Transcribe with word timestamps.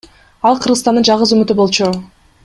Ал 0.51 0.55
Кыргызстандын 0.63 1.05
жалгыз 1.09 1.33
үмүтү 1.37 1.57
болчу. 1.63 1.91